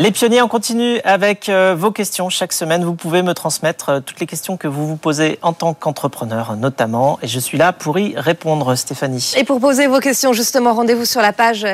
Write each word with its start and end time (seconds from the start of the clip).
Les 0.00 0.12
pionniers, 0.12 0.40
on 0.40 0.48
continue 0.48 0.98
avec 1.04 1.50
euh, 1.50 1.74
vos 1.78 1.90
questions. 1.90 2.30
Chaque 2.30 2.54
semaine, 2.54 2.82
vous 2.84 2.94
pouvez 2.94 3.20
me 3.20 3.34
transmettre 3.34 3.88
euh, 3.90 4.00
toutes 4.00 4.18
les 4.18 4.26
questions 4.26 4.56
que 4.56 4.66
vous 4.66 4.88
vous 4.88 4.96
posez 4.96 5.38
en 5.42 5.52
tant 5.52 5.74
qu'entrepreneur, 5.74 6.56
notamment. 6.56 7.18
Et 7.20 7.28
je 7.28 7.38
suis 7.38 7.58
là 7.58 7.74
pour 7.74 7.98
y 7.98 8.16
répondre, 8.16 8.74
Stéphanie. 8.76 9.34
Et 9.36 9.44
pour 9.44 9.60
poser 9.60 9.88
vos 9.88 10.00
questions, 10.00 10.32
justement, 10.32 10.72
rendez-vous 10.72 11.04
sur 11.04 11.20
la 11.20 11.34
page 11.34 11.66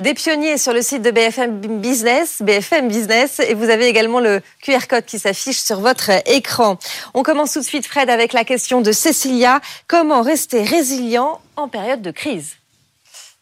des 0.00 0.14
pionniers 0.14 0.56
sur 0.56 0.72
le 0.72 0.80
site 0.80 1.02
de 1.02 1.10
BFM 1.10 1.60
Business, 1.78 2.40
BFM 2.40 2.88
Business. 2.88 3.38
Et 3.40 3.52
vous 3.52 3.68
avez 3.68 3.86
également 3.86 4.20
le 4.20 4.40
QR 4.62 4.86
code 4.88 5.04
qui 5.04 5.18
s'affiche 5.18 5.60
sur 5.60 5.80
votre 5.80 6.08
écran. 6.24 6.78
On 7.12 7.22
commence 7.22 7.52
tout 7.52 7.60
de 7.60 7.66
suite, 7.66 7.86
Fred, 7.86 8.08
avec 8.08 8.32
la 8.32 8.44
question 8.44 8.80
de 8.80 8.92
Cécilia. 8.92 9.60
Comment 9.88 10.22
rester 10.22 10.62
résilient 10.62 11.38
en 11.56 11.68
période 11.68 12.00
de 12.00 12.12
crise? 12.12 12.54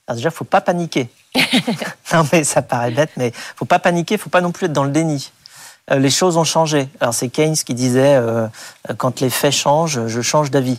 Alors 0.09 0.16
déjà, 0.16 0.32
faut 0.32 0.42
pas 0.42 0.60
paniquer. 0.60 1.09
non, 2.12 2.27
mais 2.32 2.45
ça 2.45 2.62
paraît 2.62 2.91
bête, 2.91 3.10
mais 3.16 3.32
faut 3.56 3.64
pas 3.64 3.78
paniquer, 3.78 4.18
faut 4.18 4.30
pas 4.30 4.41
non 4.41 4.52
plus 4.52 4.66
être 4.66 4.72
dans 4.72 4.84
le 4.84 4.91
déni. 4.91 5.32
Euh, 5.91 5.98
les 5.98 6.10
choses 6.10 6.36
ont 6.36 6.45
changé. 6.45 6.88
Alors 7.00 7.14
c'est 7.14 7.28
Keynes 7.28 7.56
qui 7.56 7.74
disait 7.74 8.14
euh, 8.16 8.46
quand 8.98 9.20
les 9.20 9.30
faits 9.30 9.52
changent, 9.52 10.06
je 10.06 10.20
change 10.20 10.50
d'avis. 10.50 10.78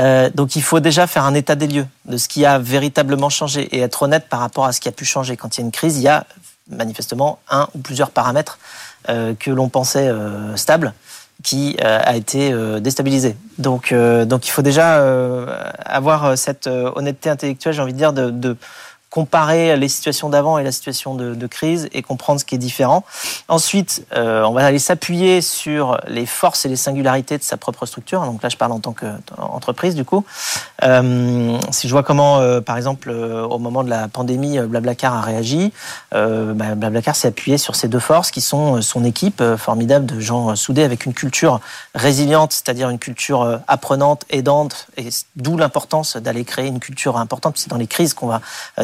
Euh, 0.00 0.30
donc 0.34 0.56
il 0.56 0.62
faut 0.62 0.80
déjà 0.80 1.06
faire 1.06 1.24
un 1.24 1.34
état 1.34 1.54
des 1.54 1.66
lieux 1.66 1.86
de 2.06 2.16
ce 2.16 2.26
qui 2.26 2.44
a 2.44 2.58
véritablement 2.58 3.28
changé 3.28 3.62
et 3.74 3.80
être 3.80 4.02
honnête 4.02 4.28
par 4.28 4.40
rapport 4.40 4.64
à 4.64 4.72
ce 4.72 4.80
qui 4.80 4.88
a 4.88 4.92
pu 4.92 5.04
changer. 5.04 5.36
Quand 5.36 5.56
il 5.56 5.60
y 5.60 5.62
a 5.62 5.66
une 5.66 5.72
crise, 5.72 5.98
il 5.98 6.02
y 6.02 6.08
a 6.08 6.26
manifestement 6.70 7.38
un 7.48 7.68
ou 7.74 7.78
plusieurs 7.78 8.10
paramètres 8.10 8.58
que 9.06 9.50
l'on 9.50 9.68
pensait 9.68 10.08
stables 10.54 10.92
qui 11.42 11.76
a 11.80 12.14
été 12.14 12.54
déstabilisé. 12.80 13.34
Donc, 13.58 13.92
donc 13.92 14.46
il 14.46 14.50
faut 14.50 14.62
déjà 14.62 15.02
avoir 15.84 16.38
cette 16.38 16.68
honnêteté 16.68 17.28
intellectuelle, 17.28 17.74
j'ai 17.74 17.82
envie 17.82 17.92
de 17.92 17.98
dire, 17.98 18.12
de, 18.12 18.30
de 18.30 18.56
comparer 19.10 19.76
les 19.76 19.88
situations 19.88 20.28
d'avant 20.28 20.56
et 20.58 20.62
la 20.62 20.70
situation 20.70 21.14
de, 21.16 21.46
crise 21.50 21.88
et 21.92 22.02
comprendre 22.02 22.38
ce 22.38 22.44
qui 22.44 22.54
est 22.54 22.58
différent. 22.58 23.04
Ensuite, 23.48 24.06
euh, 24.14 24.44
on 24.44 24.52
va 24.52 24.64
aller 24.64 24.78
s'appuyer 24.78 25.40
sur 25.40 26.00
les 26.06 26.26
forces 26.26 26.64
et 26.64 26.68
les 26.68 26.76
singularités 26.76 27.38
de 27.38 27.42
sa 27.42 27.56
propre 27.56 27.86
structure. 27.86 28.24
Donc 28.24 28.40
là, 28.42 28.48
je 28.48 28.56
parle 28.56 28.70
en 28.70 28.78
tant 28.78 28.92
qu'entreprise, 28.92 29.96
du 29.96 30.04
coup. 30.04 30.24
Euh, 30.84 31.58
si 31.72 31.88
je 31.88 31.92
vois 31.92 32.04
comment, 32.04 32.38
euh, 32.38 32.60
par 32.60 32.76
exemple, 32.76 33.10
au 33.10 33.58
moment 33.58 33.82
de 33.82 33.90
la 33.90 34.06
pandémie, 34.06 34.60
Blablacar 34.60 35.14
a 35.14 35.20
réagi, 35.22 35.72
bah, 36.12 36.76
Blablacar 36.76 37.16
s'est 37.16 37.28
appuyé 37.28 37.58
sur 37.58 37.74
ces 37.74 37.88
deux 37.88 37.98
forces 37.98 38.30
qui 38.30 38.40
sont 38.40 38.80
son 38.80 39.04
équipe 39.04 39.42
formidable 39.56 40.06
de 40.06 40.20
gens 40.20 40.54
soudés 40.54 40.84
avec 40.84 41.04
une 41.04 41.14
culture 41.14 41.60
résiliente, 41.96 42.52
c'est-à-dire 42.52 42.90
une 42.90 43.00
culture 43.00 43.60
apprenante, 43.66 44.24
aidante, 44.30 44.86
et 44.96 45.08
d'où 45.34 45.56
l'importance 45.56 46.16
d'aller 46.16 46.44
créer 46.44 46.68
une 46.68 46.80
culture 46.80 47.16
importante. 47.16 47.58
C'est 47.58 47.70
dans 47.70 47.76
les 47.76 47.88
crises 47.88 48.14
qu'on 48.14 48.28
va 48.28 48.40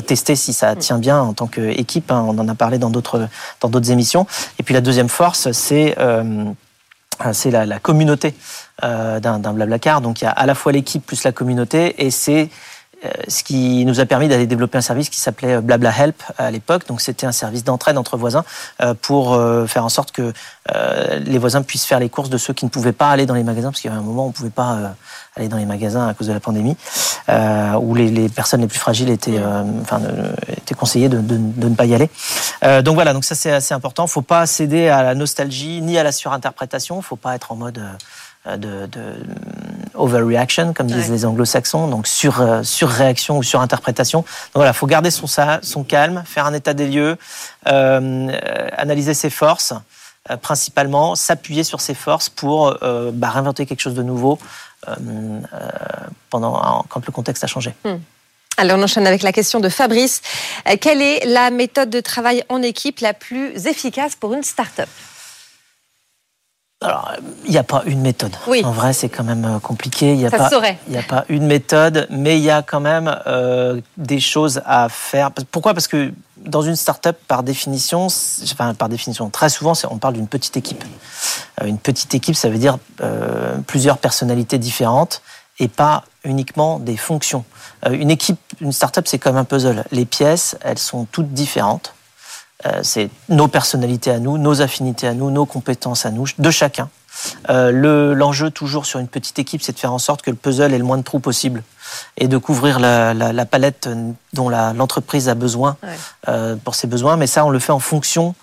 tester 0.06 0.15
si 0.16 0.52
ça 0.52 0.74
mm. 0.74 0.78
tient 0.78 0.98
bien 0.98 1.20
en 1.20 1.32
tant 1.32 1.46
qu'équipe. 1.46 2.10
Hein. 2.10 2.24
on 2.26 2.38
en 2.38 2.48
a 2.48 2.54
parlé 2.54 2.78
dans 2.78 2.90
d'autres 2.90 3.28
dans 3.60 3.68
d'autres 3.68 3.90
émissions. 3.90 4.26
Et 4.58 4.62
puis 4.62 4.74
la 4.74 4.80
deuxième 4.80 5.08
force, 5.08 5.52
c'est 5.52 5.94
euh, 5.98 6.44
c'est 7.32 7.50
la, 7.50 7.78
communauté 7.78 8.34
euh, 8.84 9.20
d'un 9.20 9.38
Blablacar. 9.38 10.00
Donc 10.00 10.20
il 10.20 10.24
y 10.24 10.26
a 10.26 10.30
à 10.30 10.46
la 10.46 10.54
fois 10.54 10.72
l'équipe 10.72 11.04
plus 11.04 11.24
la 11.24 11.32
communauté, 11.32 12.04
et 12.04 12.10
c'est 12.10 12.50
ce 13.28 13.44
qui 13.44 13.84
nous 13.84 14.00
a 14.00 14.06
permis 14.06 14.28
d'aller 14.28 14.46
développer 14.46 14.78
un 14.78 14.82
service 14.82 15.10
qui 15.10 15.20
s'appelait 15.20 15.60
Blabla 15.60 15.92
Help 15.96 16.22
à 16.38 16.50
l'époque. 16.50 16.86
Donc 16.88 17.00
c'était 17.00 17.26
un 17.26 17.32
service 17.32 17.62
d'entraide 17.62 17.98
entre 17.98 18.16
voisins 18.16 18.44
pour 19.02 19.40
faire 19.68 19.84
en 19.84 19.88
sorte 19.88 20.12
que 20.12 20.32
les 21.24 21.38
voisins 21.38 21.62
puissent 21.62 21.84
faire 21.84 22.00
les 22.00 22.08
courses 22.08 22.30
de 22.30 22.38
ceux 22.38 22.54
qui 22.54 22.64
ne 22.64 22.70
pouvaient 22.70 22.92
pas 22.92 23.10
aller 23.10 23.26
dans 23.26 23.34
les 23.34 23.44
magasins, 23.44 23.70
parce 23.70 23.80
qu'il 23.80 23.90
y 23.90 23.92
avait 23.92 24.02
un 24.02 24.04
moment 24.04 24.22
où 24.22 24.26
on 24.26 24.28
ne 24.28 24.34
pouvait 24.34 24.50
pas 24.50 24.94
aller 25.36 25.48
dans 25.48 25.58
les 25.58 25.66
magasins 25.66 26.08
à 26.08 26.14
cause 26.14 26.28
de 26.28 26.32
la 26.32 26.40
pandémie, 26.40 26.76
euh, 27.28 27.72
où 27.74 27.94
les, 27.94 28.28
personnes 28.28 28.62
les 28.62 28.66
plus 28.66 28.78
fragiles 28.78 29.10
étaient, 29.10 29.38
euh, 29.38 29.62
enfin, 29.82 30.00
étaient 30.48 30.74
conseillées 30.74 31.08
de, 31.08 31.18
de, 31.18 31.36
de, 31.36 31.68
ne 31.68 31.74
pas 31.74 31.84
y 31.84 31.94
aller. 31.94 32.10
Euh, 32.64 32.82
donc 32.82 32.94
voilà, 32.94 33.12
donc 33.12 33.24
ça 33.24 33.34
c'est 33.34 33.52
assez 33.52 33.74
important. 33.74 34.06
Faut 34.06 34.22
pas 34.22 34.46
céder 34.46 34.88
à 34.88 35.02
la 35.02 35.14
nostalgie 35.14 35.82
ni 35.82 35.98
à 35.98 36.02
la 36.02 36.12
surinterprétation. 36.12 37.02
Faut 37.02 37.16
pas 37.16 37.34
être 37.34 37.52
en 37.52 37.56
mode 37.56 37.78
euh, 37.78 37.92
de, 38.46 38.86
de 38.86 39.02
overreaction, 39.94 40.72
comme 40.72 40.86
disent 40.86 41.10
les 41.10 41.24
anglo-saxons, 41.24 41.88
donc 41.88 42.06
sur, 42.06 42.40
euh, 42.40 42.62
surréaction 42.62 43.38
ou 43.38 43.42
surinterprétation. 43.42 44.20
Donc 44.20 44.54
voilà, 44.54 44.72
faut 44.72 44.86
garder 44.86 45.10
son, 45.10 45.26
son 45.26 45.84
calme, 45.84 46.22
faire 46.26 46.46
un 46.46 46.54
état 46.54 46.74
des 46.74 46.86
lieux, 46.86 47.16
euh, 47.66 48.38
analyser 48.76 49.14
ses 49.14 49.30
forces 49.30 49.74
principalement, 50.42 51.14
s'appuyer 51.14 51.62
sur 51.62 51.80
ses 51.80 51.94
forces 51.94 52.28
pour 52.28 52.76
bah, 53.12 53.30
réinventer 53.30 53.64
quelque 53.64 53.78
chose 53.78 53.94
de 53.94 54.02
nouveau, 54.02 54.40
euh, 54.88 54.94
euh, 55.52 55.68
pendant, 56.30 56.84
quand 56.88 57.04
le 57.06 57.12
contexte 57.12 57.42
a 57.42 57.46
changé. 57.46 57.74
Hmm. 57.84 57.96
Alors 58.56 58.78
on 58.78 58.82
enchaîne 58.82 59.06
avec 59.06 59.22
la 59.22 59.32
question 59.32 59.58
de 59.58 59.68
Fabrice. 59.68 60.22
Euh, 60.68 60.76
quelle 60.80 61.02
est 61.02 61.24
la 61.24 61.50
méthode 61.50 61.90
de 61.90 62.00
travail 62.00 62.44
en 62.48 62.62
équipe 62.62 63.00
la 63.00 63.12
plus 63.12 63.66
efficace 63.66 64.14
pour 64.14 64.32
une 64.34 64.42
start-up? 64.42 64.88
Alors, 66.82 67.12
il 67.46 67.50
n'y 67.50 67.56
a 67.56 67.62
pas 67.62 67.82
une 67.86 68.02
méthode. 68.02 68.36
Oui. 68.46 68.62
En 68.62 68.70
vrai, 68.70 68.92
c'est 68.92 69.08
quand 69.08 69.24
même 69.24 69.60
compliqué. 69.62 70.12
Il 70.12 70.18
n'y 70.18 70.26
a, 70.26 70.30
pas, 70.30 70.48
a 70.48 71.02
pas 71.08 71.24
une 71.30 71.46
méthode, 71.46 72.06
mais 72.10 72.36
il 72.36 72.44
y 72.44 72.50
a 72.50 72.60
quand 72.60 72.80
même 72.80 73.18
des 73.96 74.20
choses 74.20 74.60
à 74.66 74.90
faire. 74.90 75.30
Pourquoi? 75.50 75.72
Parce 75.72 75.88
que 75.88 76.12
dans 76.46 76.62
une 76.62 76.76
start-up, 76.76 77.18
par 77.28 77.42
définition, 77.42 78.06
enfin, 78.44 78.74
par 78.74 78.88
définition, 78.88 79.28
très 79.30 79.48
souvent, 79.48 79.72
on 79.90 79.98
parle 79.98 80.14
d'une 80.14 80.28
petite 80.28 80.56
équipe. 80.56 80.84
Euh, 81.60 81.66
une 81.66 81.78
petite 81.78 82.14
équipe, 82.14 82.36
ça 82.36 82.48
veut 82.48 82.58
dire 82.58 82.78
euh, 83.00 83.58
plusieurs 83.66 83.98
personnalités 83.98 84.58
différentes 84.58 85.22
et 85.58 85.68
pas 85.68 86.04
uniquement 86.24 86.78
des 86.78 86.96
fonctions. 86.96 87.44
Euh, 87.86 87.90
une 87.92 88.10
équipe, 88.10 88.38
une 88.60 88.72
start-up, 88.72 89.06
c'est 89.08 89.18
comme 89.18 89.36
un 89.36 89.44
puzzle. 89.44 89.84
Les 89.90 90.04
pièces, 90.04 90.56
elles 90.62 90.78
sont 90.78 91.06
toutes 91.06 91.32
différentes. 91.32 91.94
C'est 92.82 93.10
nos 93.28 93.48
personnalités 93.48 94.10
à 94.10 94.18
nous, 94.18 94.38
nos 94.38 94.62
affinités 94.62 95.06
à 95.06 95.14
nous, 95.14 95.30
nos 95.30 95.46
compétences 95.46 96.06
à 96.06 96.10
nous, 96.10 96.26
de 96.38 96.50
chacun. 96.50 96.88
Euh, 97.48 98.14
l'enjeu 98.14 98.50
toujours 98.50 98.86
sur 98.86 99.00
une 99.00 99.08
petite 99.08 99.38
équipe, 99.38 99.62
c'est 99.62 99.72
de 99.72 99.78
faire 99.78 99.92
en 99.92 99.98
sorte 99.98 100.22
que 100.22 100.30
le 100.30 100.36
puzzle 100.36 100.72
ait 100.74 100.78
le 100.78 100.84
moins 100.84 100.98
de 100.98 101.02
trous 101.02 101.20
possible 101.20 101.62
et 102.16 102.28
de 102.28 102.36
couvrir 102.36 102.78
la, 102.78 103.14
la, 103.14 103.46
palette 103.46 103.88
dont 104.32 104.48
l'entreprise 104.48 105.28
a 105.28 105.34
besoin 105.34 105.76
euh, 106.28 106.56
pour 106.56 106.74
ses 106.74 106.86
besoins. 106.86 107.16
Mais 107.16 107.26
ça, 107.26 107.44
on 107.44 107.50
le 107.50 107.58
fait 107.58 107.72
en 107.72 107.78
fonction 107.78 108.34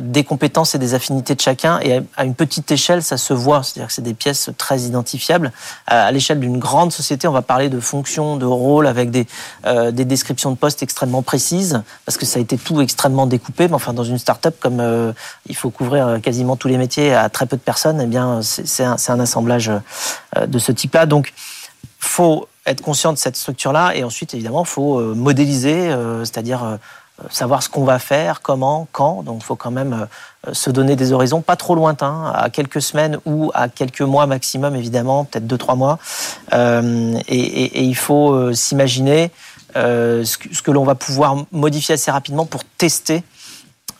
des 0.00 0.24
compétences 0.24 0.74
et 0.74 0.78
des 0.78 0.94
affinités 0.94 1.34
de 1.34 1.40
chacun. 1.40 1.78
Et 1.80 2.00
à 2.16 2.24
une 2.24 2.34
petite 2.34 2.70
échelle, 2.70 3.02
ça 3.02 3.16
se 3.16 3.34
voit. 3.34 3.62
C'est-à-dire 3.62 3.88
que 3.88 3.92
c'est 3.92 4.02
des 4.02 4.14
pièces 4.14 4.50
très 4.56 4.80
identifiables. 4.80 5.52
À 5.86 6.10
l'échelle 6.10 6.40
d'une 6.40 6.58
grande 6.58 6.92
société, 6.92 7.28
on 7.28 7.32
va 7.32 7.42
parler 7.42 7.68
de 7.68 7.80
fonctions, 7.80 8.36
de 8.36 8.46
rôles 8.46 8.86
avec 8.86 9.10
des, 9.10 9.26
euh, 9.66 9.90
des 9.90 10.04
descriptions 10.04 10.50
de 10.50 10.56
postes 10.56 10.82
extrêmement 10.82 11.22
précises, 11.22 11.82
parce 12.06 12.16
que 12.16 12.24
ça 12.24 12.38
a 12.38 12.42
été 12.42 12.56
tout 12.56 12.80
extrêmement 12.80 13.26
découpé. 13.26 13.68
Mais 13.68 13.74
enfin, 13.74 13.92
dans 13.92 14.04
une 14.04 14.18
start-up, 14.18 14.56
comme 14.60 14.80
euh, 14.80 15.12
il 15.46 15.56
faut 15.56 15.70
couvrir 15.70 16.20
quasiment 16.22 16.56
tous 16.56 16.68
les 16.68 16.78
métiers 16.78 17.14
à 17.14 17.28
très 17.28 17.46
peu 17.46 17.56
de 17.56 17.62
personnes, 17.62 18.00
eh 18.00 18.06
bien, 18.06 18.40
c'est 18.42 18.84
un, 18.84 18.96
un, 19.08 19.20
assemblage 19.20 19.70
euh, 20.36 20.46
de 20.46 20.58
ce 20.58 20.72
type-là. 20.72 21.06
Donc, 21.06 21.34
faut 21.98 22.48
être 22.64 22.80
conscient 22.80 23.12
de 23.12 23.18
cette 23.18 23.36
structure-là. 23.36 23.94
Et 23.94 24.04
ensuite, 24.04 24.34
évidemment, 24.34 24.64
faut 24.64 25.00
modéliser, 25.14 25.94
c'est-à-dire 26.20 26.78
savoir 27.30 27.62
ce 27.62 27.68
qu'on 27.68 27.84
va 27.84 27.98
faire, 27.98 28.42
comment, 28.42 28.88
quand. 28.92 29.22
Donc 29.22 29.38
il 29.40 29.44
faut 29.44 29.56
quand 29.56 29.70
même 29.70 30.06
euh, 30.46 30.54
se 30.54 30.70
donner 30.70 30.96
des 30.96 31.12
horizons 31.12 31.40
pas 31.40 31.56
trop 31.56 31.74
lointains, 31.74 32.32
à 32.34 32.50
quelques 32.50 32.82
semaines 32.82 33.18
ou 33.24 33.50
à 33.54 33.68
quelques 33.68 34.02
mois 34.02 34.26
maximum, 34.26 34.74
évidemment, 34.74 35.24
peut-être 35.24 35.46
deux, 35.46 35.58
trois 35.58 35.76
mois. 35.76 35.98
Euh, 36.52 37.18
et, 37.28 37.84
il 37.84 37.96
faut 37.96 38.32
euh, 38.32 38.52
s'imaginer 38.54 39.30
ce 39.74 40.62
que, 40.62 40.70
l'on 40.70 40.84
va 40.84 40.94
pouvoir 40.94 41.36
modifier 41.50 41.94
assez 41.94 42.10
rapidement 42.10 42.44
pour 42.44 42.62
tester 42.64 43.22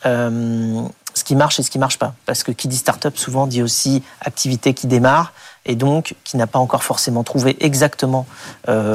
ce 0.03 1.23
qui 1.23 1.35
marche 1.35 1.59
et 1.59 1.63
ce 1.63 1.71
qui 1.71 1.79
marche 1.79 1.97
pas. 1.97 2.13
Parce 2.25 2.43
que 2.43 2.51
qui 2.51 2.67
dit 2.67 2.77
start-up 2.77 3.17
souvent 3.17 3.47
dit 3.47 3.63
aussi 3.63 4.03
activité 4.21 4.73
qui 4.73 4.85
démarre 4.85 5.33
et 5.65 5.75
donc 5.75 6.15
qui 6.23 6.37
n'a 6.37 6.47
pas 6.47 6.59
encore 6.59 6.83
forcément 6.83 7.23
trouvé 7.23 7.57
exactement 7.59 8.25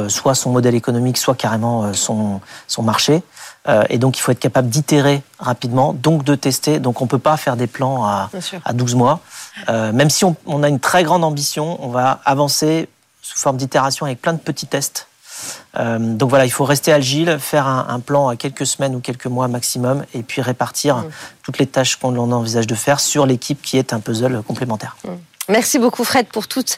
soit 0.07 0.35
son 0.35 0.51
modèle 0.51 0.75
économique, 0.75 1.17
soit 1.17 1.35
carrément 1.35 1.93
son, 1.93 2.41
son 2.67 2.83
marché. 2.83 3.23
Euh, 3.67 3.83
et 3.89 3.97
donc, 3.97 4.17
il 4.17 4.21
faut 4.21 4.31
être 4.31 4.39
capable 4.39 4.69
d'itérer 4.69 5.21
rapidement, 5.37 5.93
donc 5.93 6.23
de 6.23 6.35
tester. 6.35 6.79
Donc, 6.79 7.01
on 7.01 7.05
ne 7.05 7.09
peut 7.09 7.19
pas 7.19 7.37
faire 7.37 7.57
des 7.57 7.67
plans 7.67 8.05
à, 8.05 8.29
à 8.65 8.73
12 8.73 8.95
mois. 8.95 9.19
Euh, 9.67 9.91
même 9.91 10.09
si 10.09 10.23
on, 10.25 10.63
a 10.63 10.69
une 10.69 10.79
très 10.79 11.03
grande 11.03 11.23
ambition, 11.23 11.83
on 11.83 11.89
va 11.89 12.19
avancer 12.25 12.87
sous 13.21 13.37
forme 13.37 13.57
d'itération 13.57 14.05
avec 14.05 14.21
plein 14.21 14.33
de 14.33 14.39
petits 14.39 14.67
tests. 14.67 15.07
Euh, 15.77 15.99
donc 15.99 16.29
voilà, 16.29 16.45
il 16.45 16.51
faut 16.51 16.65
rester 16.65 16.91
agile, 16.91 17.37
faire 17.39 17.67
un, 17.67 17.99
plan 17.99 18.27
à 18.27 18.35
quelques 18.35 18.65
semaines 18.65 18.95
ou 18.95 18.99
quelques 18.99 19.27
mois 19.27 19.47
maximum, 19.47 20.03
et 20.13 20.23
puis 20.23 20.41
répartir 20.41 20.97
mm. 20.97 21.09
toutes 21.43 21.59
les 21.59 21.67
tâches 21.67 21.95
qu'on 21.97 22.17
envisage 22.17 22.67
de 22.67 22.75
faire 22.75 22.99
sur 22.99 23.25
l'équipe 23.25 23.61
qui 23.61 23.77
est 23.77 23.93
un 23.93 23.99
puzzle 23.99 24.41
complémentaire. 24.43 24.97
Mm. 25.05 25.09
Merci 25.49 25.79
beaucoup 25.79 26.03
Fred 26.03 26.27
pour 26.27 26.47
toutes 26.47 26.77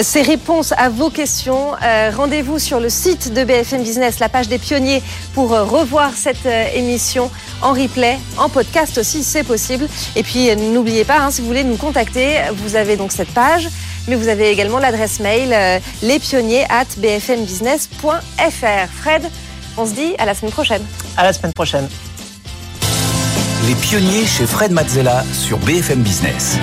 ces 0.00 0.22
réponses 0.22 0.72
à 0.76 0.88
vos 0.88 1.08
questions. 1.08 1.74
Euh, 1.82 2.10
rendez-vous 2.14 2.58
sur 2.58 2.80
le 2.80 2.88
site 2.88 3.32
de 3.32 3.44
BFM 3.44 3.82
Business, 3.82 4.18
la 4.18 4.28
page 4.28 4.48
des 4.48 4.58
pionniers, 4.58 5.02
pour 5.34 5.54
euh, 5.54 5.64
revoir 5.64 6.12
cette 6.14 6.46
euh, 6.46 6.66
émission 6.74 7.30
en 7.62 7.72
replay, 7.72 8.18
en 8.36 8.48
podcast 8.48 8.98
aussi, 8.98 9.24
c'est 9.24 9.44
possible. 9.44 9.88
Et 10.16 10.22
puis 10.22 10.54
n'oubliez 10.56 11.04
pas, 11.04 11.18
hein, 11.18 11.30
si 11.30 11.40
vous 11.40 11.46
voulez 11.46 11.64
nous 11.64 11.76
contacter, 11.76 12.36
vous 12.52 12.76
avez 12.76 12.96
donc 12.96 13.12
cette 13.12 13.32
page 13.32 13.68
mais 14.08 14.16
vous 14.16 14.28
avez 14.28 14.50
également 14.50 14.78
l'adresse 14.78 15.20
mail 15.20 15.52
euh, 15.52 15.78
lespionniers 16.02 16.64
at 16.70 16.86
bfmbusiness.fr. 16.96 18.92
Fred, 19.00 19.22
on 19.76 19.86
se 19.86 19.92
dit 19.92 20.14
à 20.18 20.24
la 20.24 20.34
semaine 20.34 20.52
prochaine. 20.52 20.82
À 21.16 21.24
la 21.24 21.32
semaine 21.32 21.52
prochaine. 21.52 21.88
Les 23.66 23.74
pionniers 23.74 24.26
chez 24.26 24.46
Fred 24.46 24.72
Mazzella 24.72 25.24
sur 25.32 25.58
BFM 25.58 26.02
Business. 26.02 26.58